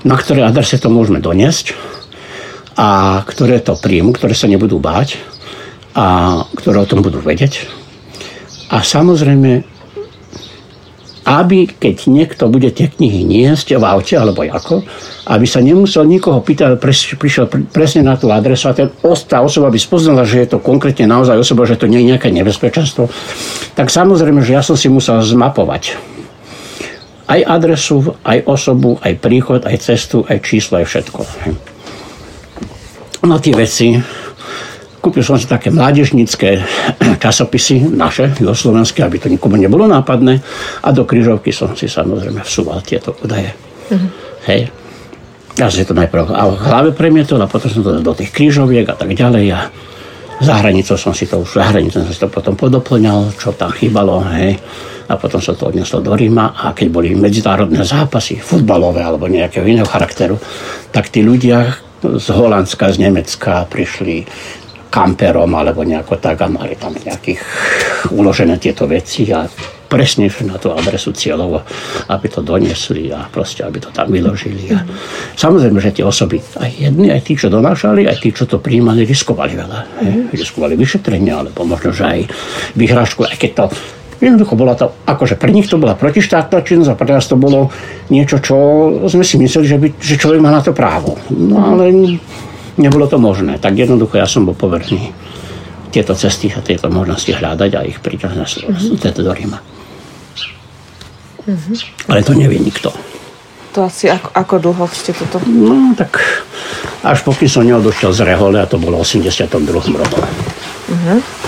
[0.01, 1.77] na ktoré adrese to môžeme doniesť
[2.77, 5.21] a ktoré to príjmu, ktoré sa nebudú báť
[5.93, 7.67] a ktoré o tom budú vedieť.
[8.71, 9.67] A samozrejme,
[11.27, 14.81] aby keď niekto bude tie knihy niesť v aute alebo ako,
[15.29, 16.81] aby sa nemusel nikoho pýtať,
[17.19, 18.89] prišiel presne na tú adresu a ten,
[19.29, 22.33] tá osoba by spoznala, že je to konkrétne naozaj osoba, že to nie je nejaké
[22.33, 23.05] nebezpečenstvo,
[23.77, 26.10] tak samozrejme, že ja som si musel zmapovať
[27.31, 31.21] aj adresu, aj osobu, aj príchod, aj cestu, aj číslo, aj všetko.
[33.23, 33.95] No tie veci,
[34.99, 36.49] kúpil som si také mládežnícke
[37.23, 40.43] časopisy, naše, jugoslovenské, aby to nikomu nebolo nápadné
[40.83, 43.55] a do križovky som si samozrejme vsúval tieto údaje.
[43.87, 44.09] Mm-hmm.
[44.51, 44.61] Hej.
[45.59, 48.87] Ja si to najprv a v hlave premietol a potom som to do tých krížoviek
[48.87, 49.59] a tak ďalej a
[50.41, 53.69] za hranicou som si to už, za hranicou som si to potom podoplňal, čo tam
[53.69, 54.57] chýbalo, hej.
[55.11, 59.67] A potom sa to odneslo do Ríma a keď boli medzinárodné zápasy, futbalové alebo nejakého
[59.67, 60.39] iného charakteru,
[60.95, 64.23] tak tí ľudia z Holandska, z Nemecka prišli
[64.91, 67.39] kamperom alebo nejako tak a mali tam nejakých
[68.11, 69.47] uložené tieto veci a
[69.91, 71.63] presne na tú adresu cieľovo,
[72.07, 74.71] aby to doniesli a proste, aby to tam vyložili.
[74.71, 74.87] A
[75.35, 79.03] samozrejme, že tie osoby, aj jedni, aj tí, čo donášali, aj tí, čo to príjmali,
[79.03, 79.79] riskovali veľa.
[79.99, 80.23] Mm.
[80.31, 82.19] Riskovali vyšetrenia, alebo možno, že aj
[82.79, 83.65] vyhrážku, aj keď to
[84.21, 87.73] Jednoducho bola to, akože pre nich to bola protištátna činnosť a pre nás to bolo
[88.13, 88.55] niečo, čo
[89.09, 91.17] sme si mysleli, že, by, že človek má na to právo.
[91.33, 91.89] No ale
[92.77, 93.57] nebolo to možné.
[93.57, 95.09] Tak jednoducho ja som bol povrchný
[95.89, 99.25] tieto cesty a tieto možnosti hľadať a ich priťahnuť na mm-hmm.
[99.25, 99.59] do Ríma.
[101.41, 101.75] Mm-hmm.
[102.07, 102.93] Ale to nevie nikto.
[103.73, 105.41] To asi ako, ako dlho ste toto?
[105.49, 106.21] No tak
[107.01, 109.49] až pokým som neodošiel z Rehole a to bolo v 82.
[109.97, 110.19] roku.
[110.21, 111.40] Mm-hmm.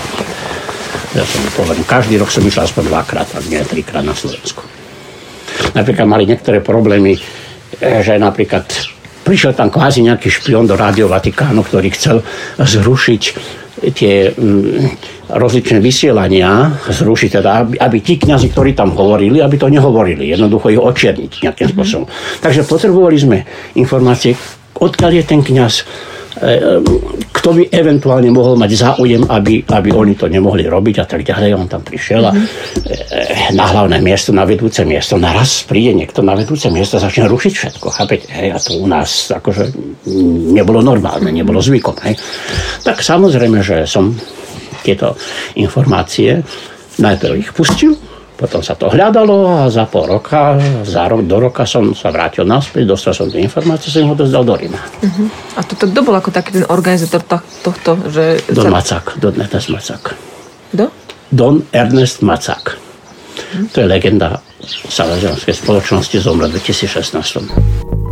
[1.14, 4.66] Ja som povedal, každý rok som išiel aspoň dvakrát, ak nie trikrát na Slovensku.
[5.70, 8.66] Napríklad mali niektoré problémy, eh, že napríklad
[9.22, 12.20] prišiel tam kvázi nejaký špion do Rádio Vatikánu, ktorý chcel
[12.58, 13.22] zrušiť
[13.94, 19.70] tie mm, rozličné vysielania zrušiť, teda, aby, aby tí kňazi, ktorí tam hovorili, aby to
[19.70, 21.74] nehovorili, jednoducho ich očierniť nejakým mm-hmm.
[21.74, 22.06] spôsobom.
[22.42, 23.38] Takže potrebovali sme
[23.78, 24.38] informácie,
[24.78, 25.86] odkiaľ je ten kňaz,
[27.30, 31.54] kto by eventuálne mohol mať záujem, aby, aby oni to nemohli robiť a tak ďalej.
[31.54, 33.54] On tam prišiel a mm-hmm.
[33.54, 37.52] na hlavné miesto, na vedúce miesto, naraz príde niekto na vedúce miesto a začne rušiť
[37.54, 37.86] všetko.
[37.86, 38.26] Chápete?
[38.34, 38.48] Hej?
[38.50, 39.70] A to u nás akože
[40.56, 41.94] nebolo normálne, nebolo zvykom.
[42.02, 42.18] Hej?
[42.82, 44.10] Tak samozrejme, že som
[44.82, 45.14] tieto
[45.56, 46.42] informácie
[46.98, 47.94] najprv ich pustil,
[48.34, 52.42] potom sa to hľadalo a za pol roka, za rok, do roka som sa vrátil
[52.42, 54.78] naspäť, dostal som tie informácie, som ho dozdal do Ríma.
[54.78, 55.30] Uh-huh.
[55.54, 57.22] A to, to kto bol ako taký ten organizátor
[57.62, 57.94] tohto?
[58.10, 58.74] Že Don.
[58.74, 60.18] Macak, Don Ernest Macak.
[60.74, 60.84] Kto?
[61.30, 62.74] Don Ernest Macak.
[62.74, 63.70] Uh-huh.
[63.70, 68.03] To je legenda Salesianskej spoločnosti, zomrel v 2016.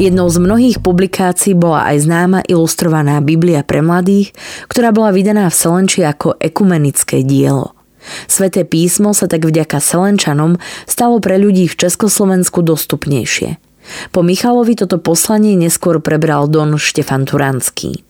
[0.00, 4.32] Jednou z mnohých publikácií bola aj známa ilustrovaná Biblia pre mladých,
[4.72, 7.76] ktorá bola vydaná v Selenči ako ekumenické dielo.
[8.24, 10.56] Sveté písmo sa tak vďaka Selenčanom
[10.88, 13.60] stalo pre ľudí v Československu dostupnejšie.
[14.08, 18.00] Po Michalovi toto poslanie neskôr prebral Don Štefan Turanský.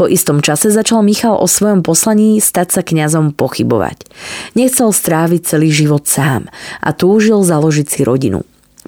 [0.00, 4.08] Po istom čase začal Michal o svojom poslaní stať sa kňazom pochybovať.
[4.56, 6.48] Nechcel stráviť celý život sám
[6.80, 8.40] a túžil založiť si rodinu.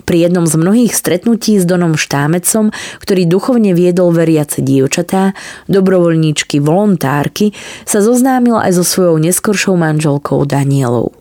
[0.02, 5.32] Pri jednom z mnohých stretnutí s Donom Štámecom, ktorý duchovne viedol veriace dievčatá,
[5.70, 7.54] dobrovoľníčky, volontárky,
[7.86, 11.14] sa zoznámil aj so svojou neskoršou manželkou Danielou.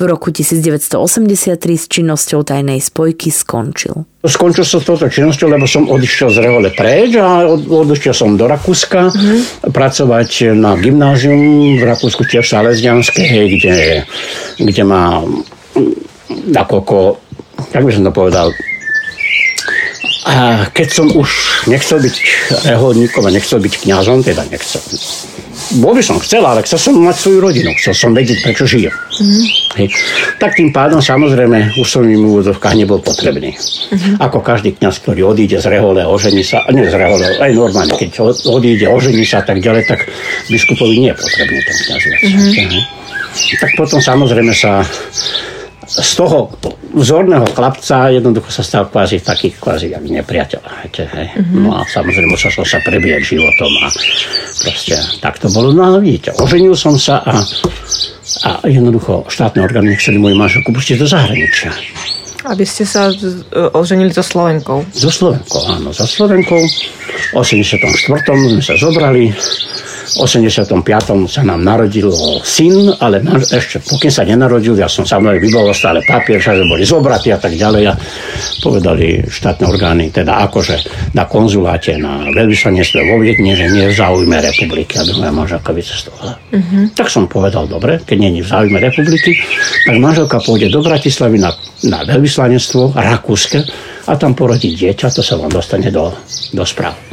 [0.00, 4.08] V roku 1983 s činnosťou tajnej spojky skončil.
[4.24, 8.48] Skončil som s touto činnosťou, lebo som odišiel z Rehole preč a odišiel som do
[8.48, 9.68] Rakúska mm-hmm.
[9.68, 14.08] pracovať na gymnázium v Rakúsku tiež Salesianské, kde,
[14.56, 15.20] kde ma
[16.48, 17.27] nakoľko
[17.74, 18.48] jak by som to povedal,
[20.28, 21.28] a keď som už
[21.72, 22.16] nechcel byť
[22.68, 24.82] reholníkom a nechcel byť kňazom, teda nechcel.
[25.80, 27.72] Bol by som chcel, ale chcel som mať svoju rodinu.
[27.80, 28.92] Chcel som vedieť, prečo žijem.
[28.92, 29.44] Mm-hmm.
[29.80, 29.88] Hej.
[30.36, 33.56] Tak tým pádom samozrejme už som im v úvodzovkách nebol potrebný.
[33.56, 34.20] Mm-hmm.
[34.20, 38.32] Ako každý kňaz, ktorý odíde z rehole, ožení sa, nie z rehole, aj normálne, keď
[38.48, 40.08] odíde, ožení sa a tak ďalej, tak
[40.52, 42.02] biskupovi nie je potrebný ten kňaz.
[42.04, 42.82] Mm-hmm.
[43.64, 44.84] Tak potom samozrejme sa
[45.88, 46.52] z toho
[46.92, 50.60] vzorného chlapca jednoducho sa stal kvázi taký kvázi jak nepriateľ.
[50.84, 51.28] Viete, hej.
[51.32, 51.64] Mm-hmm.
[51.64, 53.88] No a samozrejme musel som sa prebíjať životom a
[54.68, 55.72] proste tak to bolo.
[55.72, 57.40] No ale vidíte, oženil som sa a,
[58.44, 61.72] a jednoducho štátne orgány nechceli moju manželku pustiť do zahraničia.
[62.44, 63.08] Aby ste sa
[63.72, 64.84] oženili so Slovenkou.
[64.92, 66.60] So Slovenkou, áno, so Slovenkou.
[67.32, 67.80] V 84.
[68.24, 69.32] sme sa zobrali
[70.16, 70.72] 85.
[71.28, 72.08] sa nám narodil
[72.40, 73.20] syn, ale
[73.52, 77.52] ešte pokým sa nenarodil, ja som samozrejme vybavil stále papier, že boli zobratí a tak
[77.52, 77.94] ďalej a
[78.64, 80.76] povedali štátne orgány, teda akože
[81.12, 85.70] na konzuláte, na veľvyslanectve vo Viedne, že nie je v záujme republiky, aby moja manželka
[85.74, 86.38] vycestovala.
[86.54, 86.88] Uh-huh.
[86.94, 89.36] Tak som povedal, dobre, keď nie je v záujme republiky,
[89.84, 91.50] tak manželka pôjde do Bratislavy na,
[91.84, 93.66] na veľvyslanectvo rakúske
[94.08, 96.14] a tam porodí dieťa, to sa vám dostane do,
[96.54, 97.07] do správ.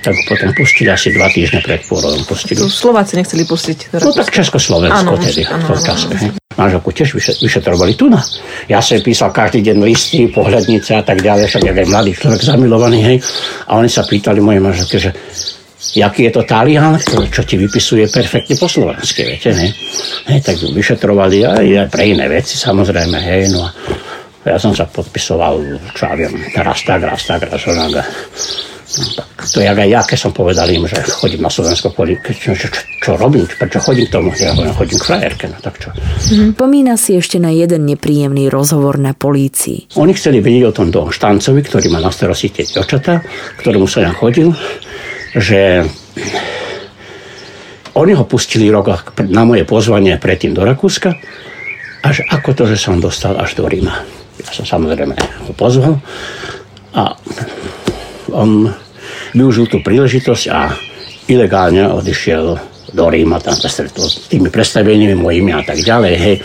[0.00, 2.24] Tak ho potom pustili asi dva týždne pred pôrodom.
[2.24, 2.56] Pustili.
[2.64, 3.92] Slováci nechceli pustiť.
[3.92, 4.32] do No tak.
[4.32, 6.06] Československo Áno, tedy áno, v tom čase.
[6.56, 8.20] Manželku tiež vyše- vyšetrovali tu na.
[8.68, 12.98] Ja som písal každý deň listy, pohľadnice a tak ďalej, však aj mladý človek zamilovaný,
[13.00, 13.16] hej.
[13.68, 15.10] A oni sa pýtali mojej manželke, že
[15.96, 19.70] jaký je to Talian, ktorý- čo ti vypisuje perfektne po slovensky, viete, hej.
[20.28, 23.70] hej tak ju vyšetrovali aj, aj pre iné veci, samozrejme, hej, no a
[24.44, 25.60] ja som sa podpisoval,
[25.96, 28.04] čo ja viem, raz tak, raz tak, raz tak
[29.54, 32.66] to jak aj ja, keď som povedal im, že chodím na Slovensko, kvôli- čo, čo,
[32.98, 35.88] čo, robím, prečo chodím k tomu, ja hovorím, chodím k frajerke, no tak čo.
[36.58, 39.94] Pomína si ešte na jeden nepríjemný rozhovor na polícii.
[39.94, 43.22] Oni chceli vedieť o tom Don Štancovi, ktorý má na starosti tie dievčatá,
[43.62, 44.50] ktorému som ja chodil,
[45.38, 45.86] že
[47.94, 51.14] oni ho pustili rok na moje pozvanie predtým do Rakúska
[52.00, 54.06] a že ako to, že som dostal až do Ríma.
[54.40, 56.00] Ja som samozrejme ho pozval
[56.96, 57.14] a
[58.32, 58.70] on
[59.34, 60.70] využil tú príležitosť a
[61.30, 62.44] ilegálne odišiel
[62.90, 66.14] do Ríma, tam sa stretol s tými predstaveniami mojimi a tak ďalej.
[66.18, 66.36] Hej.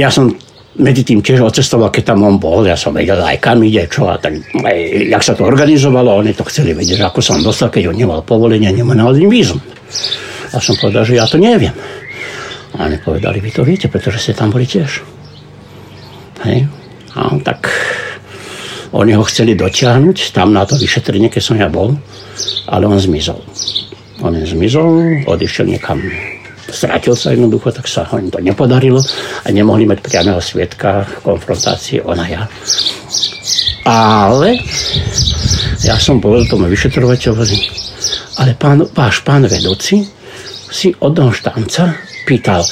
[0.00, 0.32] Ja som
[0.80, 4.08] medzi tým tiež odcestoval, keď tam on bol, ja som vedel aj kam ide, čo
[4.08, 4.78] a tak, aj,
[5.12, 8.72] jak sa to organizovalo, oni to chceli vedieť, ako som dostal, keď on nemal povolenie,
[8.72, 9.60] nemal ani vízum.
[10.48, 11.76] Ja som povedal, že ja to neviem.
[12.72, 15.04] A oni povedali, vy to viete, pretože ste tam boli tiež.
[16.48, 16.72] Hej.
[17.12, 17.68] A tak
[18.92, 21.96] oni ho chceli dotiahnuť tam na to vyšetrenie, keď som ja bol,
[22.68, 23.40] ale on zmizol.
[24.20, 25.98] On zmizol, odišiel niekam,
[26.68, 29.00] strátil sa jednoducho, tak sa im to nepodarilo
[29.42, 32.42] a nemohli mať priamého svetka v konfrontácii on a ja.
[33.88, 34.60] Ale
[35.82, 37.58] ja som povedal tomu vyšetrovateľovi,
[38.38, 40.06] ale pán, váš pán vedúci
[40.70, 41.96] si od Don Štanca
[42.28, 42.62] pýtal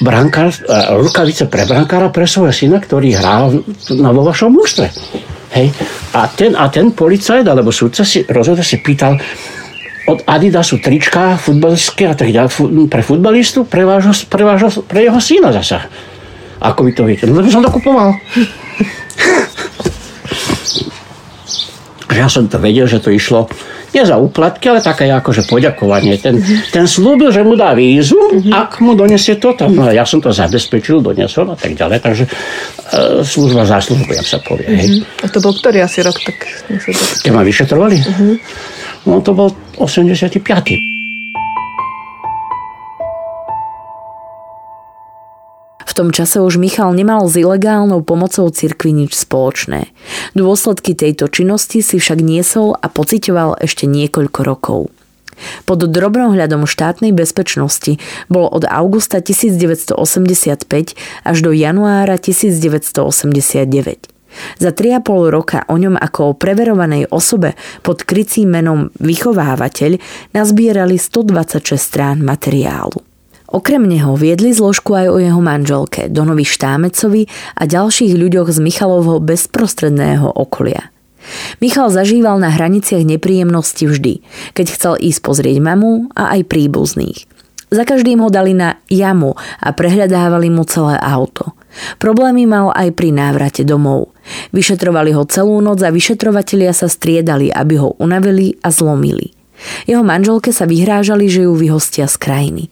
[0.00, 3.64] brankár, eh, rukavice pre brankára pre svojho syna, ktorý hral
[3.98, 4.86] na vo vašom mužstve.
[5.52, 5.72] Hej.
[6.12, 9.16] A ten, a ten policajt alebo súdca si rozhodne si pýtal
[10.08, 15.20] od Adidasu trička futbalské a tak ďalej pre futbalistu, pre, vášho, pre, vášho, pre jeho
[15.20, 15.84] syna zasa.
[16.58, 17.28] Ako vy to viete?
[17.28, 18.16] No som to kupoval.
[22.18, 23.46] ja som to vedel, že to išlo
[23.94, 26.20] nie za úplatky, ale také akože poďakovanie.
[26.20, 28.20] Ten, ten slúbil, že mu dá vízu,
[28.52, 29.64] ak mu donesie toto.
[29.70, 31.98] No ja som to zabezpečil, donesol a tak ďalej.
[32.04, 32.24] Takže
[33.24, 34.68] služba za službu, jak sa povie.
[34.68, 35.04] Hej.
[35.24, 36.48] A to bol ktorý asi rok, tak.
[37.22, 38.00] Keď ma vyšetrovali?
[39.04, 40.40] No to bol 85.
[45.88, 49.90] V tom čase už Michal nemal s ilegálnou pomocou cirkvi nič spoločné.
[50.38, 54.80] Dôsledky tejto činnosti si však niesol a pocitoval ešte niekoľko rokov.
[55.64, 59.94] Pod drobnohľadom štátnej bezpečnosti bol od augusta 1985
[61.24, 64.18] až do januára 1989.
[64.60, 69.98] Za 3,5 roka o ňom ako o preverovanej osobe pod krycím menom vychovávateľ
[70.36, 73.00] nazbierali 126 strán materiálu.
[73.48, 77.24] Okrem neho viedli zložku aj o jeho manželke, Donovi Štámecovi
[77.56, 80.92] a ďalších ľuďoch z Michalovho bezprostredného okolia.
[81.60, 87.28] Michal zažíval na hraniciach nepríjemnosti vždy, keď chcel ísť pozrieť mamu a aj príbuzných.
[87.68, 91.52] Za každým ho dali na jamu a prehľadávali mu celé auto.
[92.00, 94.16] Problémy mal aj pri návrate domov.
[94.56, 99.36] Vyšetrovali ho celú noc a vyšetrovatelia sa striedali, aby ho unavili a zlomili.
[99.84, 102.64] Jeho manželke sa vyhrážali, že ju vyhostia z krajiny.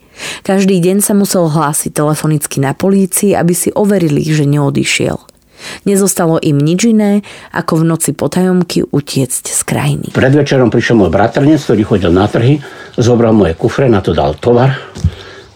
[0.47, 5.36] Každý deň sa musel hlásiť telefonicky na polícii, aby si overili, že neodišiel.
[5.85, 7.23] Nezostalo im nič iné,
[7.55, 10.07] ako v noci potajomky utiecť z krajiny.
[10.13, 12.59] Predvečerom prišiel môj bratrnec, ktorý chodil na trhy,
[12.97, 14.75] zobral moje kufre, na to dal tovar.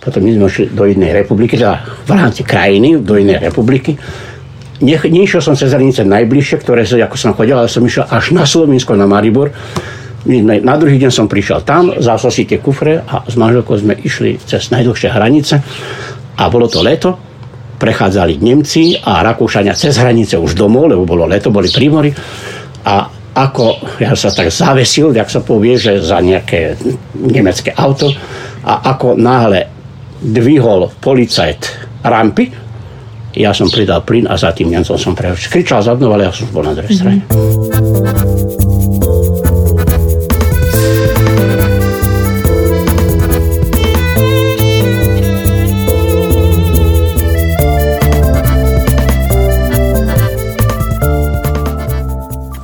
[0.00, 4.00] Potom my sme šli do inej republiky, teda v rámci krajiny, do inej republiky.
[4.80, 8.32] Nech, nešiel som cez hranice najbližšie, ktoré, sa- ako som chodil, ale som išiel až
[8.32, 9.52] na Slovensko, na Maribor.
[10.40, 14.40] Na druhý deň som prišiel tam, zasol si tie kufre a s manželkou sme išli
[14.40, 15.60] cez najdlhšie hranice
[16.36, 17.29] a bolo to leto.
[17.80, 22.12] Prechádzali Nemci a Rakúšania cez hranice už domov, lebo bolo leto, boli prímory.
[22.84, 26.76] A ako ja sa tak zavesil, jak sa povie, že za nejaké
[27.16, 28.12] nemecké auto
[28.60, 29.64] a ako náhle
[30.20, 32.52] dvihol policajt rampy,
[33.30, 35.48] ja som pridal plyn a za tým Nemcom som prehočil.
[35.48, 37.22] Kričal za mnou, ale ja som bol na druhej strane.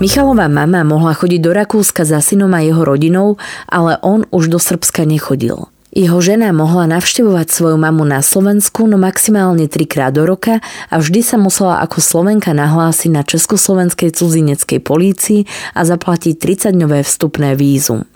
[0.07, 4.63] Michalová mama mohla chodiť do Rakúska za synom a jeho rodinou, ale on už do
[4.63, 5.67] Srbska nechodil.
[5.91, 11.27] Jeho žena mohla navštevovať svoju mamu na Slovensku no maximálne trikrát do roka a vždy
[11.27, 18.07] sa musela ako Slovenka nahlásiť na Československej cudzineckej polícii a zaplatiť 30-dňové vstupné vízum.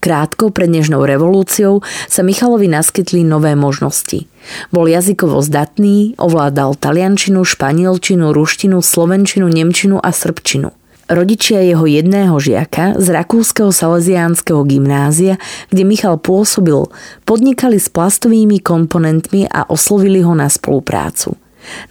[0.00, 4.24] Krátko pred Nežnou revolúciou sa Michalovi naskytli nové možnosti.
[4.72, 10.72] Bol jazykovo zdatný, ovládal taliančinu, španielčinu, ruštinu, slovenčinu, nemčinu a srbčinu–
[11.04, 15.36] Rodičia jeho jedného žiaka z Rakúskeho Salesiánskeho gymnázia,
[15.68, 16.88] kde Michal pôsobil,
[17.28, 21.36] podnikali s plastovými komponentmi a oslovili ho na spoluprácu.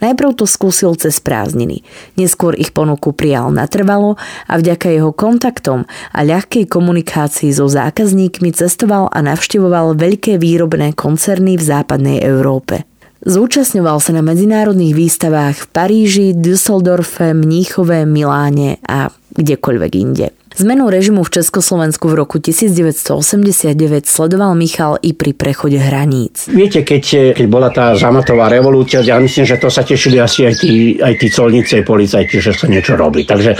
[0.02, 1.82] Najprv to skúsil cez prázdniny,
[2.14, 4.14] neskôr ich ponuku prijal natrvalo
[4.46, 11.58] a vďaka jeho kontaktom a ľahkej komunikácii so zákazníkmi cestoval a navštevoval veľké výrobné koncerny
[11.58, 12.86] v západnej Európe.
[13.24, 20.28] Zúčastňoval sa na medzinárodných výstavách v Paríži, Düsseldorfe, Mníchove, Miláne a kdekoľvek inde.
[20.54, 23.74] Zmenu režimu v Československu v roku 1989
[24.06, 26.46] sledoval Michal i pri prechode hraníc.
[26.46, 30.54] Viete, keď, keď bola tá zamatová revolúcia, ja myslím, že to sa tešili asi aj
[30.60, 33.26] tí, aj tí colníci, policajti, že sa niečo robí.
[33.26, 33.56] Takže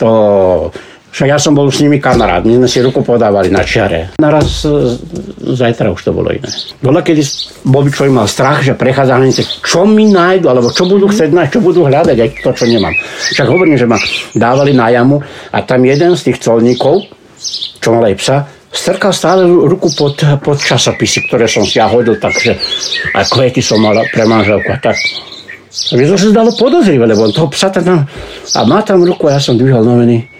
[0.00, 0.10] to
[1.12, 4.16] však ja som bol s nimi kamarát, my sme si ruku podávali na čiare.
[4.16, 4.96] Naraz e,
[5.52, 6.48] zajtra už to bolo iné.
[6.80, 7.20] Bola kedy
[7.68, 11.28] bol by človek mal strach, že prechádza hranice, čo mi nájdu, alebo čo budú chcieť
[11.36, 12.96] nájsť, čo budú hľadať, aj to, čo nemám.
[13.36, 14.00] Však hovorím, že ma
[14.32, 15.20] dávali na jamu
[15.52, 17.04] a tam jeden z tých colníkov,
[17.76, 18.36] čo mal aj psa,
[18.72, 22.56] strkal stále ruku pod, pod časopisy, ktoré som si ja hodil, takže
[23.12, 24.96] aj kvety som mal pre manželku a tak.
[25.92, 29.36] Mne to sa zdalo podozrivé, lebo on toho psa tam a má tam ruku a
[29.36, 30.32] ja som dvihol noviny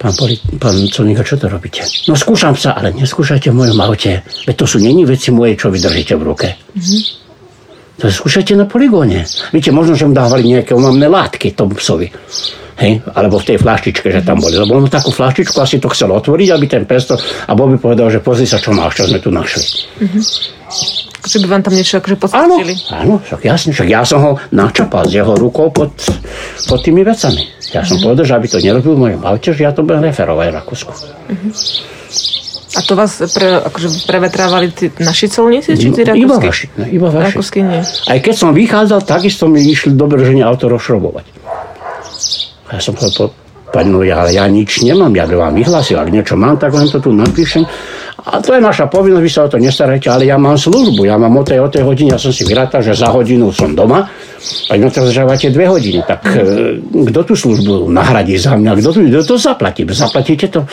[0.00, 1.84] Pán, poli, pán Colníka, čo to robíte?
[2.08, 4.24] No skúšam sa, ale neskúšajte v mojom aute.
[4.48, 6.48] Veď to sú není veci moje, čo vy držíte v ruke.
[6.56, 7.00] Mm-hmm.
[8.00, 9.28] To skúšajte na poligóne.
[9.52, 12.08] Viete, možno, že mu dávali nejaké omamné látky tomu psovi.
[12.80, 13.04] Hej?
[13.12, 14.56] Alebo v tej flaštičke, že tam boli.
[14.56, 17.20] Lebo on takú flaštičku asi to chcel otvoriť, aby ten pesto...
[17.20, 19.84] A Bobby povedal, že pozri sa, čo máš, čo sme tu našli.
[20.00, 21.09] Mm-hmm.
[21.20, 22.74] Že by vám tam niečo akože podstrčili.
[22.88, 25.92] Áno, áno, však jasne, však ja som ho načapal z jeho rukou pod,
[26.64, 27.44] pod tými vecami.
[27.76, 28.04] Ja som mm-hmm.
[28.08, 30.92] povedal, že aby to nerobil v mojom aute, že ja to budem referovať v Rakúsku.
[30.96, 31.52] Mm-hmm.
[32.70, 36.22] A to vás pre, akože prevetrávali tí naši colníci, či tí rakúsky?
[36.22, 37.26] Iba vaši, ne, iba vaši.
[37.34, 37.82] Rakúsky nie.
[37.82, 41.26] Aj keď som vychádzal, takisto mi išli do Brženia auto rozšrobovať.
[42.70, 43.34] A ja som povedal,
[43.74, 46.86] pani, no ja, ja nič nemám, ja by vám vyhlásil, ak niečo mám, tak len
[46.86, 47.66] to tu napíšem.
[48.26, 51.16] A to je naša povinnosť, vy sa o to nestarajte, ale ja mám službu, ja
[51.16, 54.08] mám o tej, o tej hodine, ja som si vyrátal, že za hodinu som doma,
[54.68, 58.88] a na to zdržávate dve hodiny, tak e, kto tú službu nahradí za mňa, kto,
[59.08, 59.84] kto to zaplatí?
[59.84, 60.64] Zaplatíte to?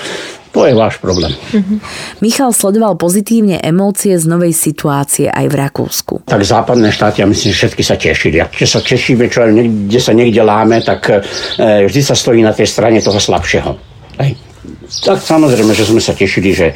[0.55, 1.29] To je váš problém.
[1.29, 1.77] Mm-hmm.
[2.23, 6.13] Michal sledoval pozitívne emócie z novej situácie aj v Rakúsku.
[6.25, 8.39] Tak západné štáty, ja myslím, že všetky sa tešili.
[8.39, 11.19] Ak sa tešíme, čo niekde sa niekde láme, tak e,
[11.85, 13.71] vždy sa stojí na tej strane toho slabšieho.
[14.23, 14.46] Hej.
[15.03, 16.75] Tak samozrejme, že sme sa tešili, že,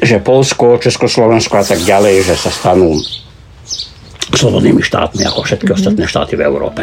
[0.00, 3.00] že Polsko, Československo a tak ďalej, že sa stanú
[4.32, 5.78] slobodnými štátmi ako všetky mm-hmm.
[5.78, 6.80] ostatné štáty v Európe.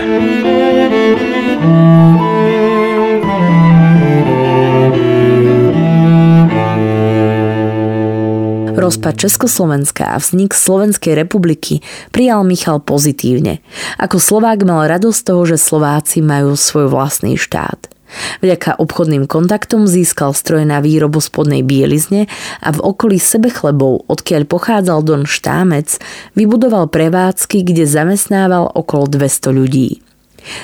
[8.79, 13.61] Rozpad Československa a vznik Slovenskej republiky prijal Michal pozitívne.
[14.01, 17.98] Ako Slovák mal radosť toho, že Slováci majú svoj vlastný štát.
[18.41, 22.25] Vďaka obchodným kontaktom získal stroj na výrobu spodnej bielizne
[22.59, 26.01] a v okolí sebechlebov, odkiaľ pochádzal Don Štámec,
[26.33, 29.89] vybudoval prevádzky, kde zamestnával okolo 200 ľudí.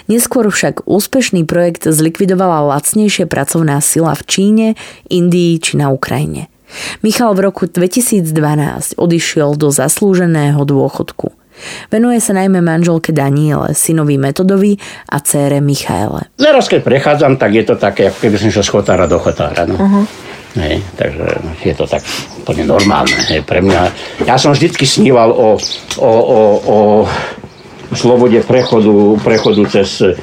[0.08, 4.67] Neskôr však úspešný projekt zlikvidovala lacnejšia pracovná sila v Číne,
[5.12, 6.47] Indii či na Ukrajine.
[7.05, 11.44] Michal v roku 2012 odišiel do zaslúženého dôchodku.
[11.89, 14.75] Venuje sa najmä manželke Daniele, synovi Metodovi
[15.11, 16.31] a cére Michaele.
[16.35, 19.63] Teraz keď prechádzam, tak je to také, ako keby som šiel z chotára do chotára.
[19.63, 19.75] No.
[19.79, 20.05] Uh-huh.
[20.55, 21.25] Hej, takže
[21.67, 21.99] je to tak
[22.39, 23.15] úplne normálne.
[23.27, 23.81] Hej, pre mňa,
[24.23, 25.59] ja som vždycky sníval o,
[25.99, 26.77] o, o, o
[27.93, 30.13] slobode prechodu, prechodu cez, e,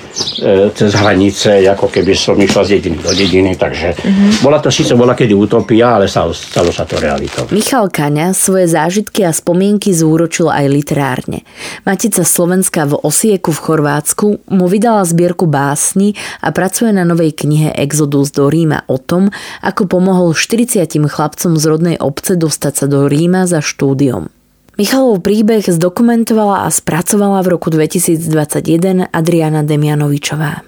[0.74, 4.30] cez hranice, ako keby som išla z dediny do dediny, takže mm-hmm.
[4.42, 7.46] bola to síce bola kedy utopia, ale stalo, stalo sa to realitou.
[7.54, 11.46] Michal Kaňa svoje zážitky a spomienky zúročil aj literárne.
[11.86, 17.76] Matica Slovenska v Osieku v Chorvátsku mu vydala zbierku básni a pracuje na novej knihe
[17.76, 19.30] Exodus do Ríma o tom,
[19.62, 24.41] ako pomohol 40 chlapcom z rodnej obce dostať sa do Ríma za štúdiom.
[24.72, 30.64] Michalov príbeh zdokumentovala a spracovala v roku 2021 Adriana Demianovičová.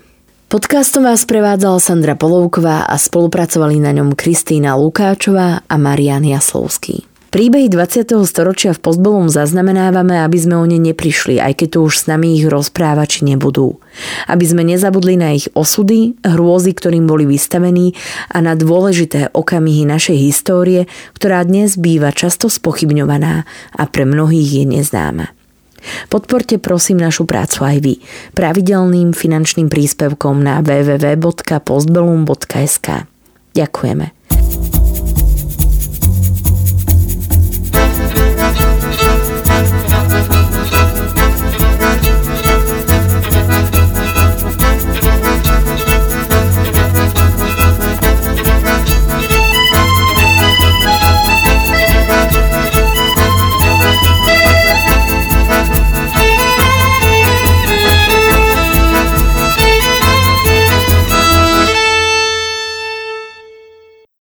[0.52, 7.13] Podcastom vás prevádzala Sandra Polovková a spolupracovali na ňom Kristýna Lukáčová a Marian Jaslovský.
[7.34, 8.14] Príbehy 20.
[8.30, 12.38] storočia v Postbelum zaznamenávame, aby sme o ne neprišli, aj keď tu už s nami
[12.38, 13.82] ich rozprávači nebudú.
[14.30, 17.98] Aby sme nezabudli na ich osudy, hrôzy, ktorým boli vystavení
[18.30, 20.86] a na dôležité okamihy našej histórie,
[21.18, 23.42] ktorá dnes býva často spochybňovaná
[23.74, 25.34] a pre mnohých je neznáma.
[26.14, 27.98] Podporte prosím našu prácu aj vy
[28.38, 33.10] pravidelným finančným príspevkom na www.postbellum.sk.
[33.58, 34.06] Ďakujeme.